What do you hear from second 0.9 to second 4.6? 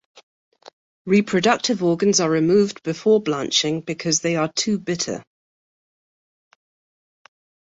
Reproductive organs are removed before blanching because they are